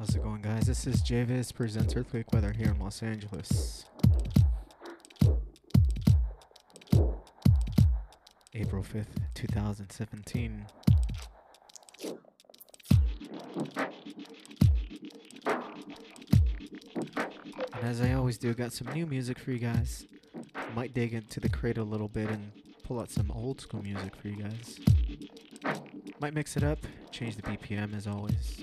[0.00, 0.64] How's it going, guys?
[0.66, 3.84] This is JVIZ presents Earthquake Weather here in Los Angeles.
[8.54, 9.04] April 5th,
[9.34, 10.64] 2017.
[17.74, 20.06] And as I always do, got some new music for you guys.
[20.74, 22.52] Might dig into the crate a little bit and
[22.84, 24.80] pull out some old school music for you guys.
[26.20, 26.78] Might mix it up,
[27.10, 28.62] change the BPM as always.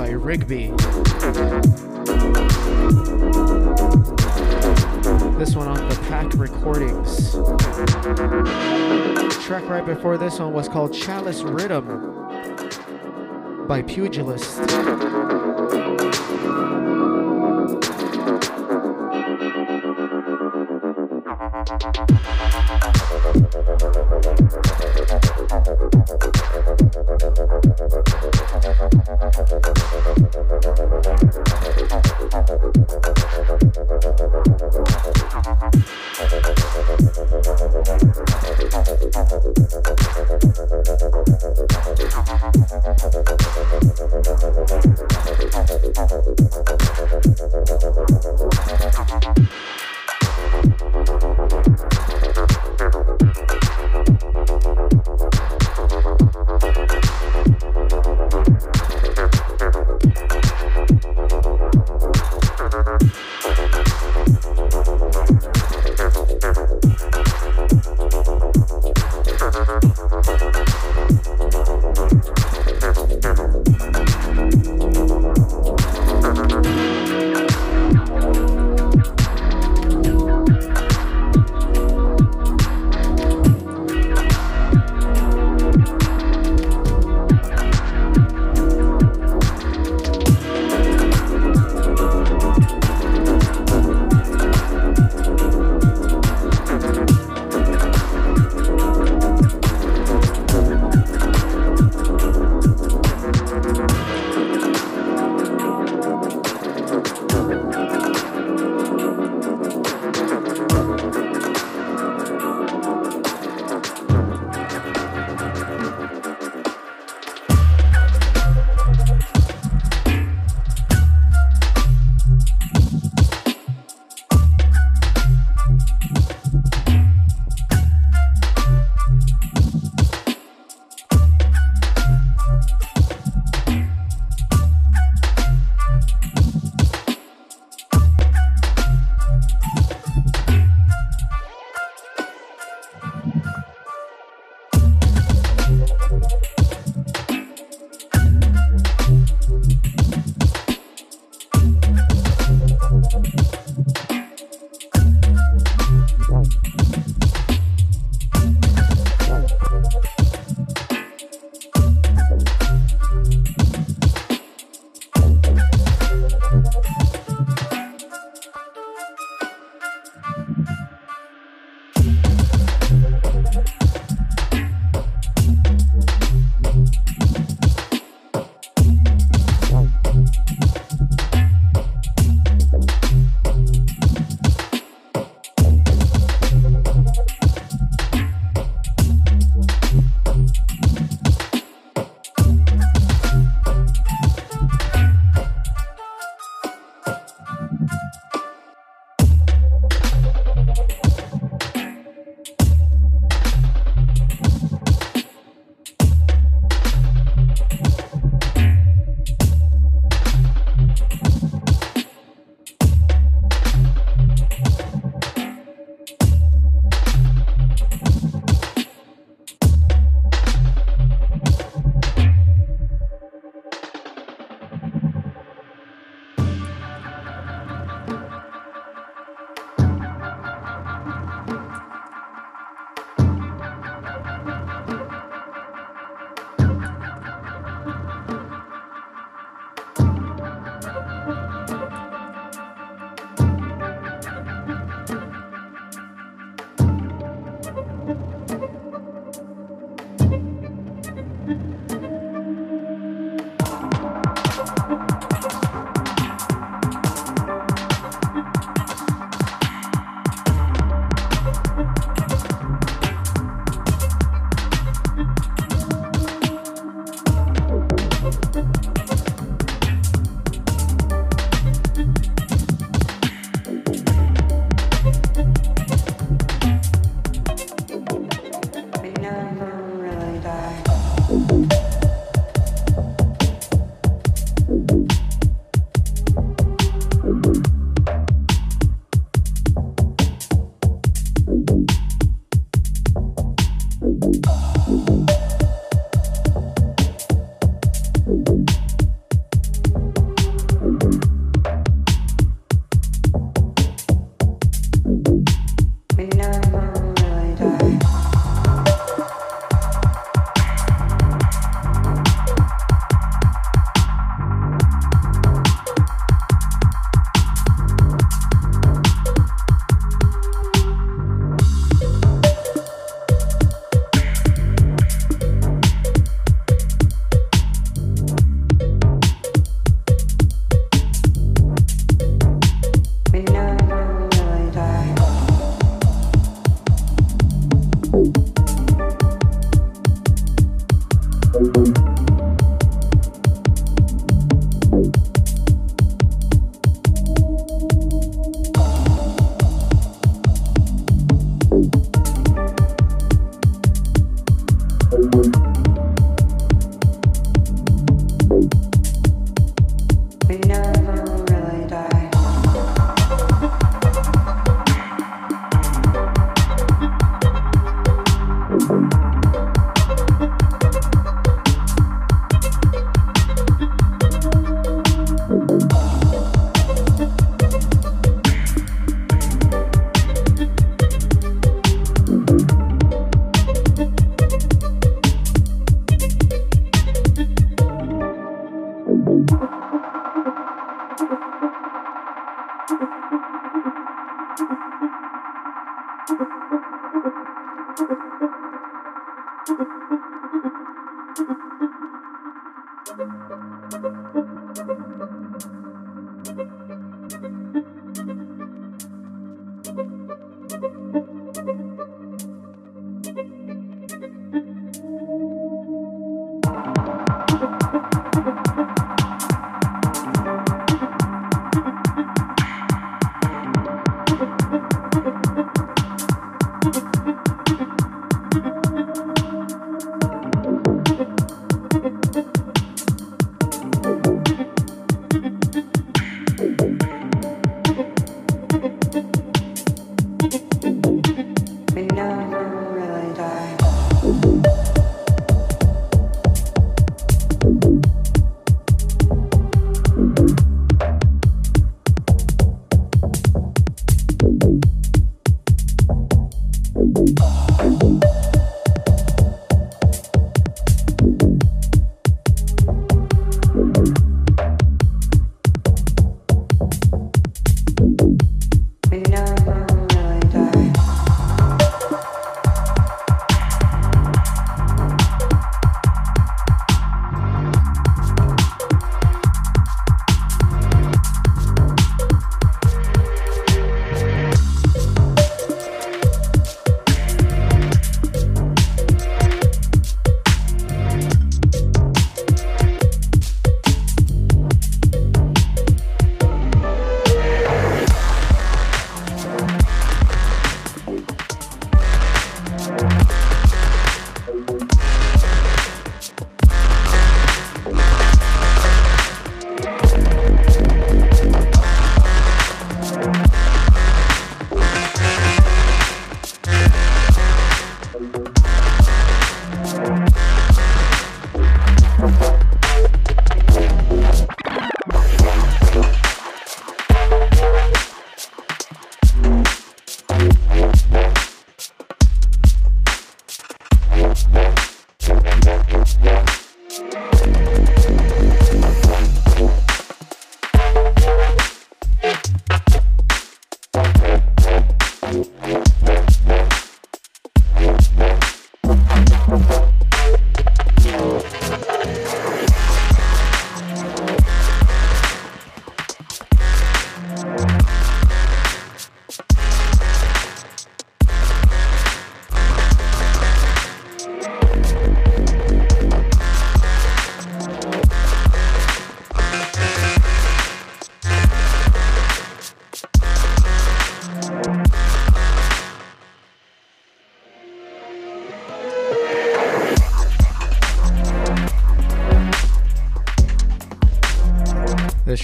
[0.00, 0.68] by Rigby.
[5.36, 7.32] This one on the Pack Recordings.
[7.32, 11.86] The track right before this one was called Chalice Rhythm
[13.68, 14.60] by Pugilist.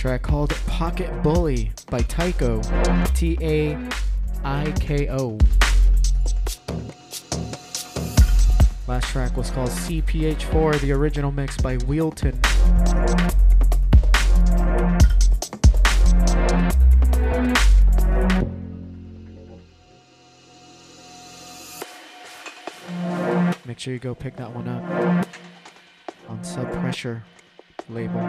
[0.07, 2.63] Track called Pocket Bully by Taiko.
[3.17, 3.77] T A
[4.45, 5.37] I K O.
[8.87, 12.39] Last track was called CPH4, the original mix by Wheelton.
[23.67, 25.27] Make sure you go pick that one up
[26.29, 27.25] on Sub Pressure
[27.89, 28.21] label.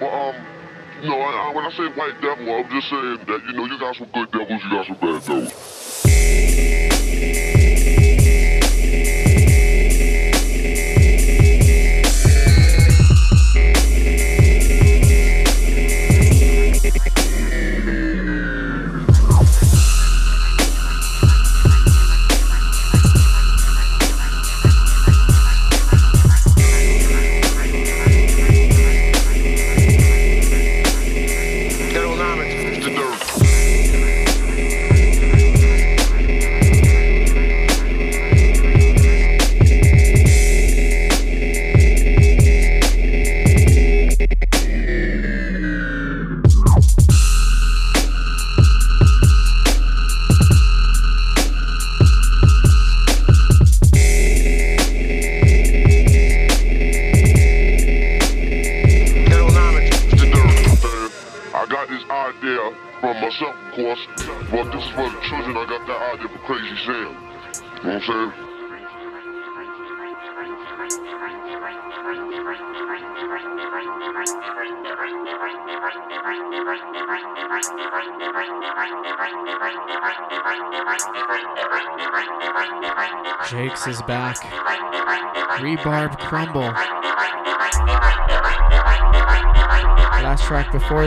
[0.00, 0.34] Rebarb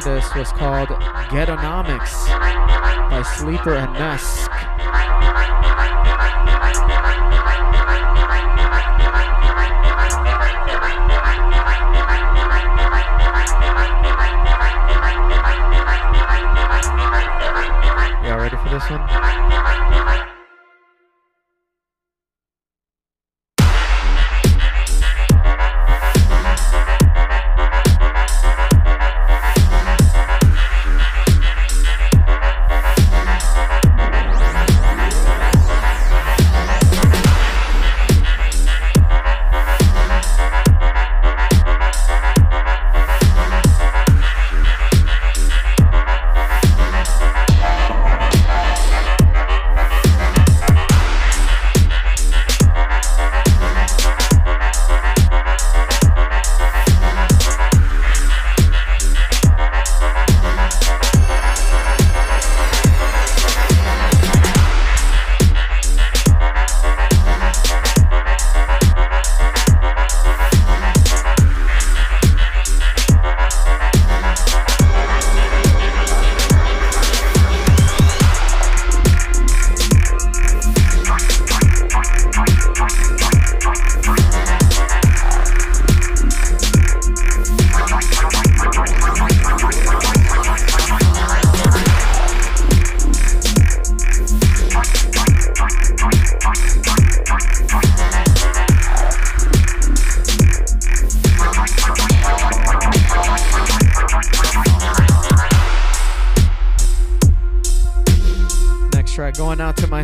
[0.03, 0.89] this was called
[1.29, 2.27] Ghettonomics
[3.09, 4.47] by Sleeper and Ness.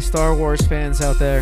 [0.08, 1.42] Star Wars fans out there.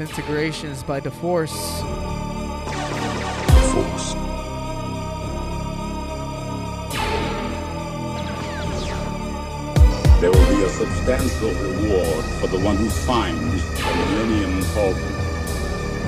[0.00, 1.52] Disintegrations by DeForce.
[3.70, 4.14] Force.
[10.22, 15.02] There will be a substantial reward for the one who finds the Millennium Falcon.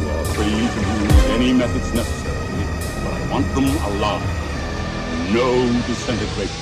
[0.01, 2.65] You are free to use any methods necessary,
[3.05, 5.35] but I want them alive.
[5.35, 6.62] No disintegration.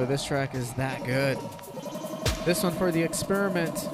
[0.00, 1.36] But this track is that good.
[2.46, 3.86] This one for the experiment.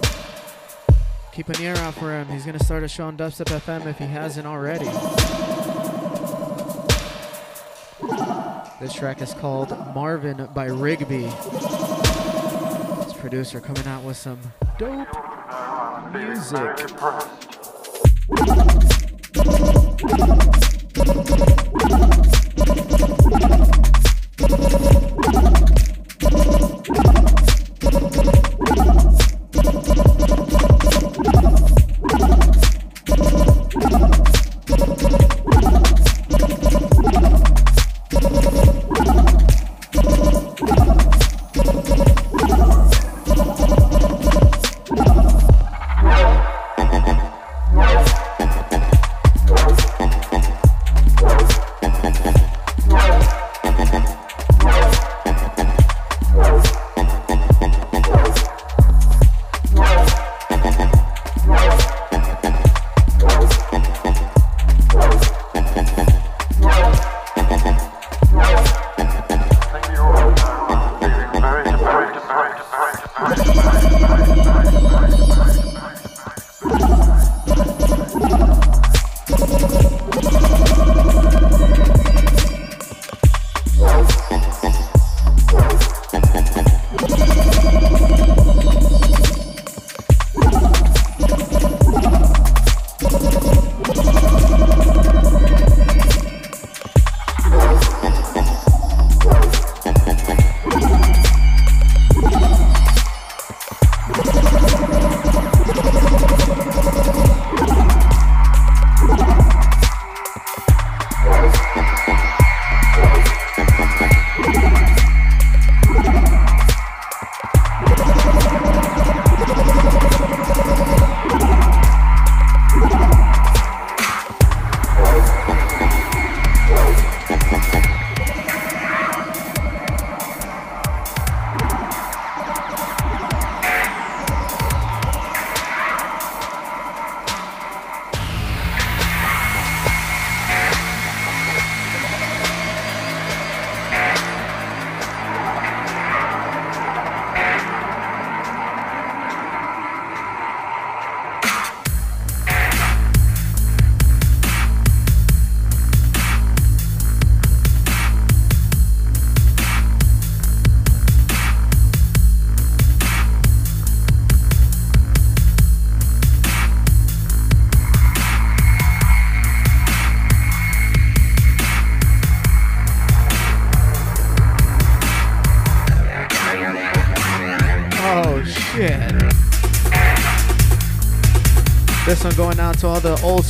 [1.33, 2.29] Keep an ear out for him.
[2.29, 4.85] He's gonna start a show on Dubstep FM if he hasn't already.
[8.79, 11.23] This track is called Marvin by Rigby.
[13.03, 14.39] This producer coming out with some
[14.79, 15.09] dope
[16.13, 16.87] music.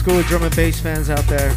[0.06, 1.50] School drum and bass fans out there.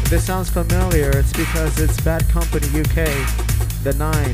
[0.00, 3.04] If this sounds familiar, it's because it's Bad Company UK,
[3.84, 4.32] The Nine.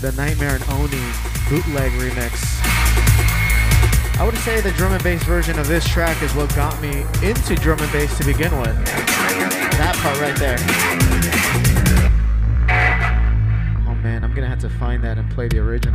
[0.00, 1.04] The Nightmare and Oni
[1.50, 2.32] bootleg remix.
[4.18, 7.04] I would say the drum and bass version of this track is what got me
[7.22, 8.74] into drum and bass to begin with.
[9.76, 10.56] That part right there.
[13.86, 15.87] Oh man, I'm gonna have to find that and play the original.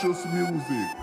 [0.00, 0.97] Conscious music.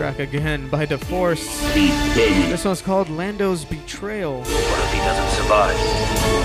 [0.00, 1.60] track again by force.
[1.74, 4.38] This one's called Lando's Betrayal.
[4.38, 5.76] What if he doesn't survive?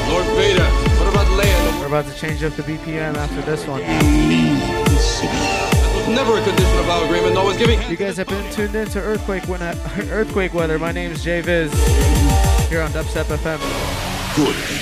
[0.10, 0.66] Lord Vader,
[1.00, 1.80] what about Leia?
[1.80, 3.80] We're about to change up the BPM after this one.
[3.80, 4.02] That
[5.96, 7.82] was never a condition of our agreement, Always giving.
[7.90, 9.72] You guys have been tuned in to Earthquake, when I,
[10.10, 10.78] Earthquake Weather.
[10.78, 11.74] My name's JVIZ
[12.68, 13.62] here on Dubstep FM.
[14.36, 14.75] Good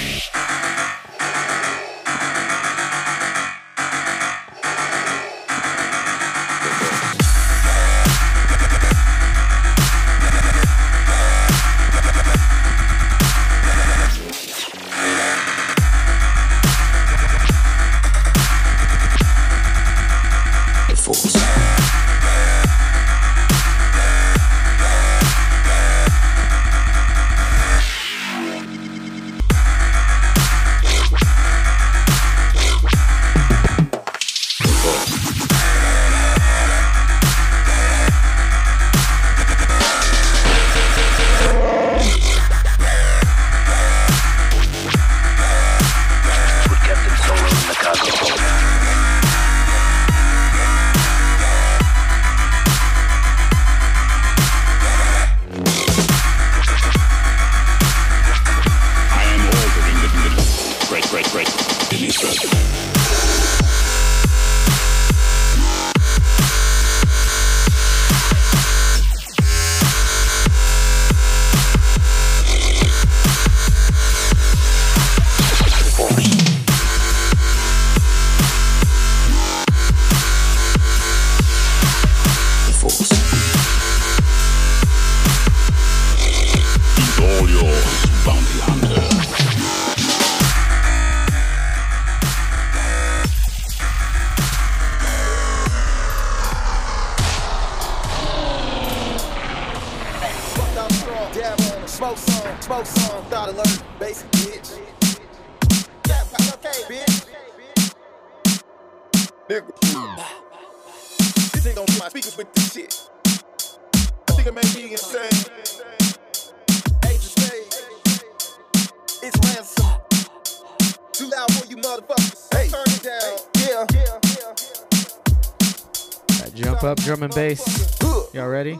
[127.36, 127.98] bass.
[128.34, 128.80] Y'all ready?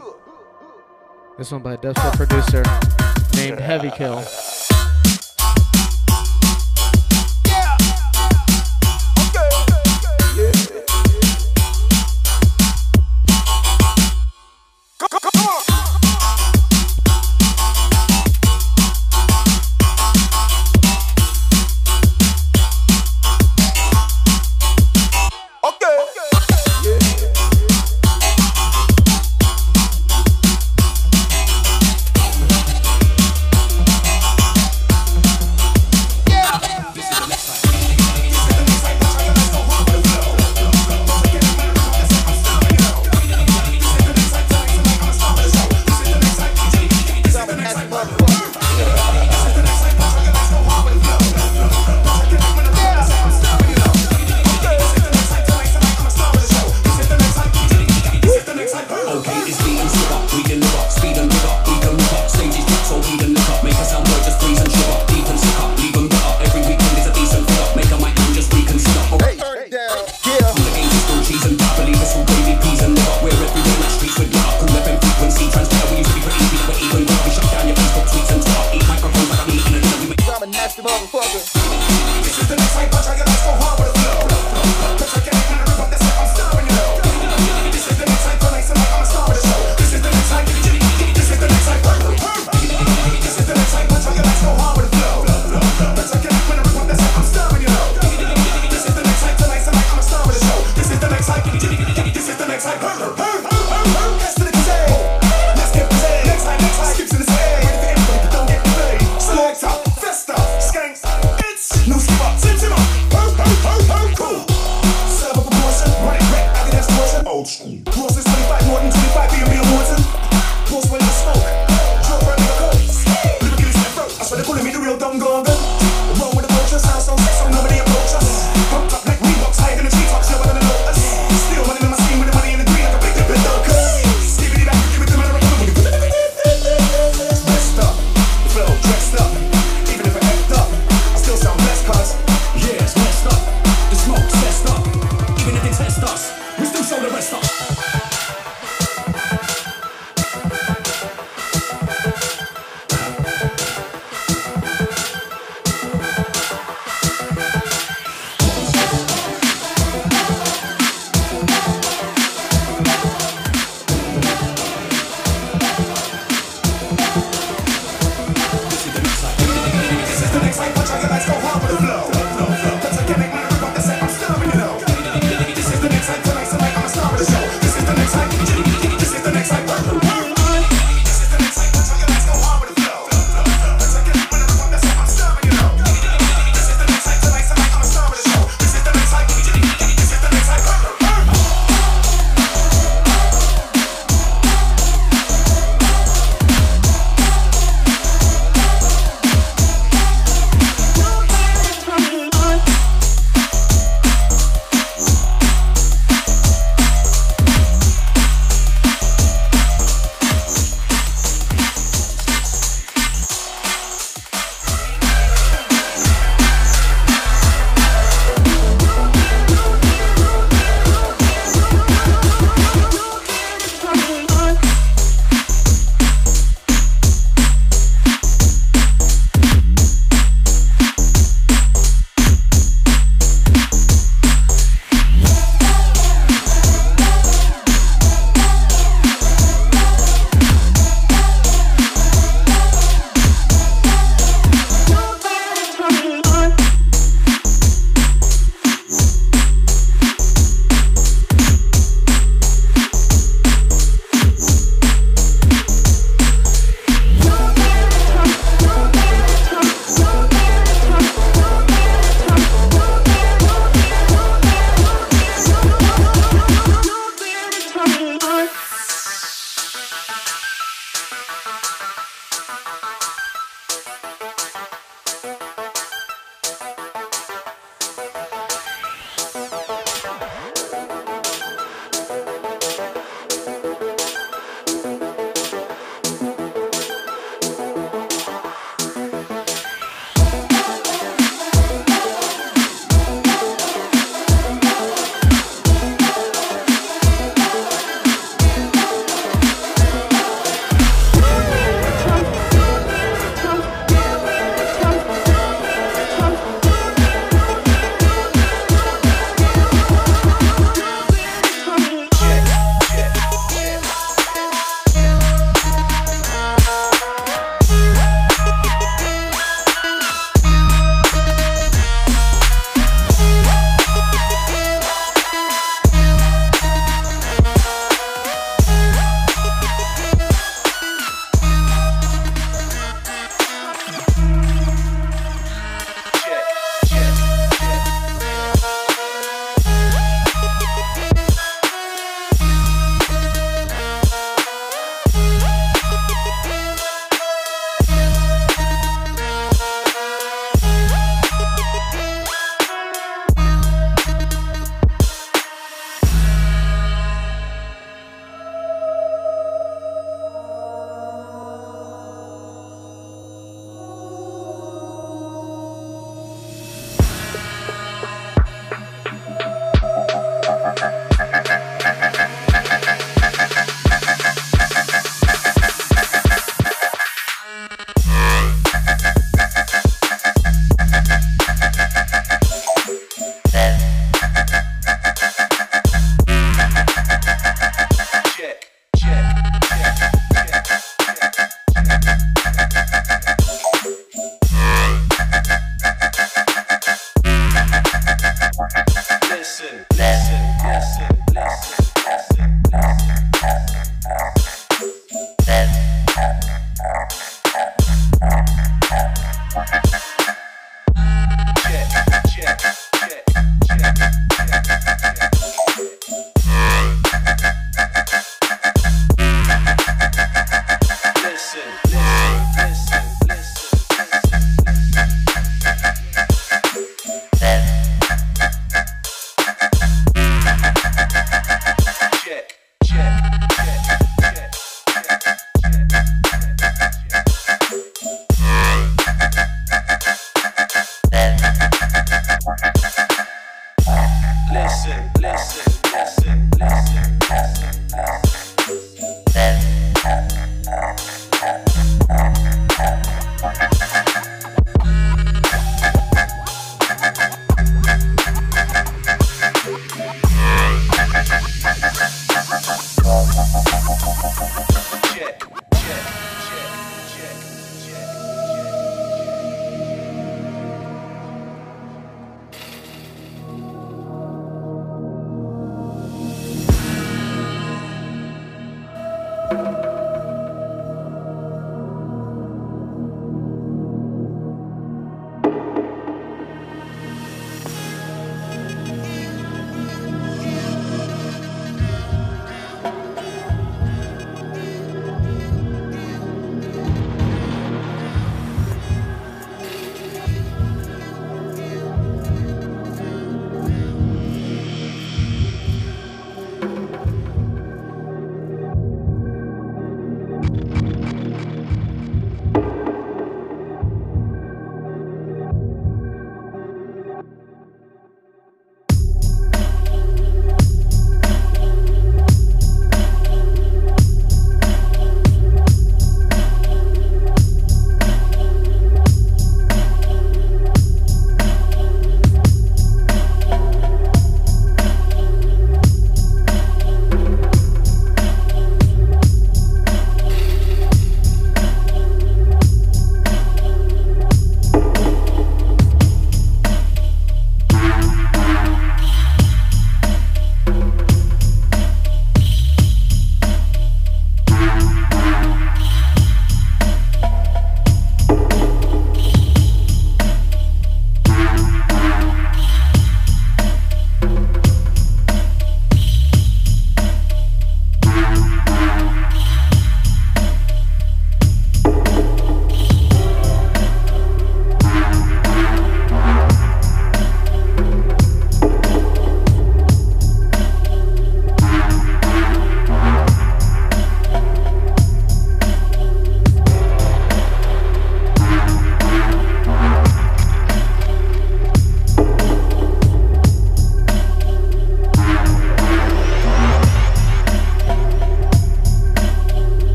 [1.38, 2.16] This one by a dubstep uh.
[2.16, 2.62] producer
[3.36, 4.22] named Heavy Kill.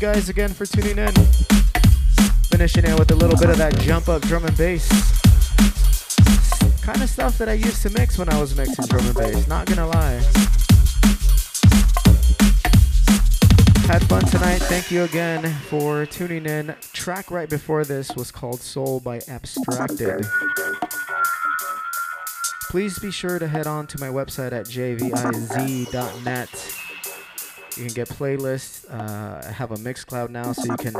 [0.00, 1.14] You guys again for tuning in.
[2.50, 4.86] Finishing it with a little bit of that jump up drum and bass.
[6.82, 9.48] Kind of stuff that I used to mix when I was mixing drum and bass,
[9.48, 10.20] not gonna lie.
[13.86, 14.58] Had fun tonight.
[14.64, 16.74] Thank you again for tuning in.
[16.92, 20.26] Track right before this was called Soul by Abstracted.
[22.68, 25.96] Please be sure to head on to my website at jviz.net.
[27.76, 28.86] You can get playlists.
[28.90, 29.25] Uh,
[29.56, 30.94] have a Mixcloud now, so you can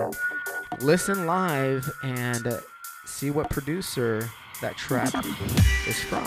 [0.81, 2.61] listen live and uh,
[3.05, 4.31] see what producer
[4.62, 5.12] that track
[5.87, 6.24] is from.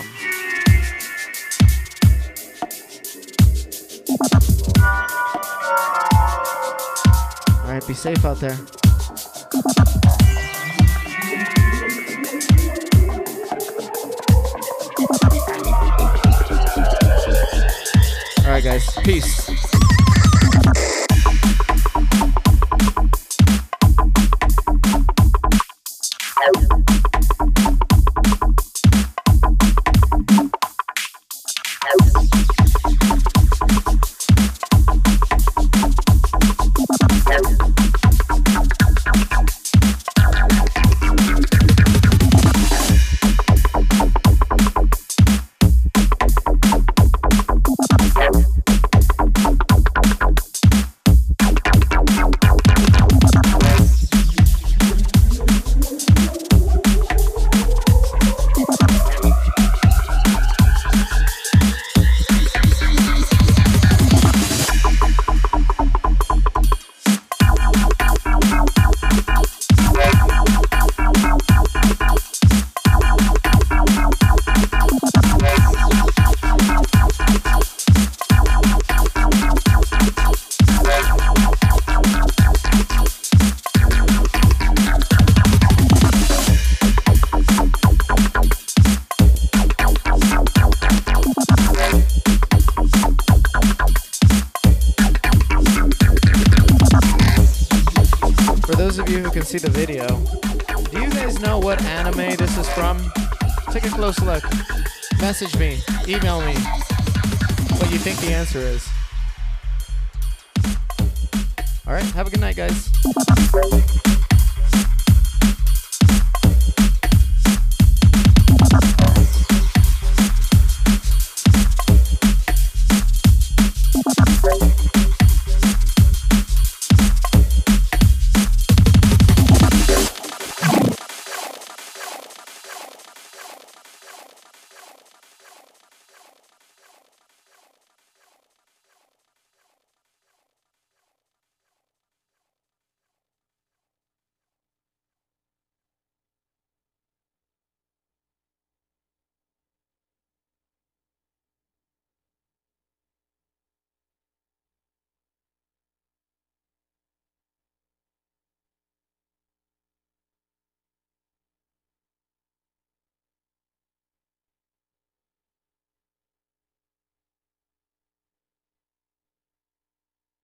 [7.64, 8.58] All right, be safe out there.
[18.46, 18.88] All right, guys.
[19.04, 19.49] Peace.